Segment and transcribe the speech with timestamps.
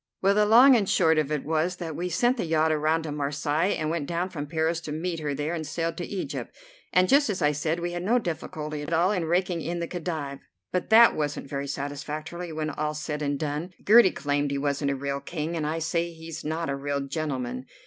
[0.19, 3.03] Well, the long and the short of it was that we sent the yacht around
[3.03, 6.55] to Marseilles, and went down from Paris to meet her there, and sailed to Egypt,
[6.91, 9.87] and, just as I said, we had no difficulty at all in raking in the
[9.87, 10.39] Khedive.
[10.71, 13.73] But that wasn't very satisfactory when all's said and done.
[13.87, 17.67] Gertie claimed he wasn't a real king, and I say he's not a real gentleman.